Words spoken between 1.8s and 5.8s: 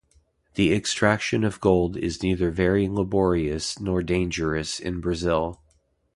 is neither very laborious nor dangerous in Brazil.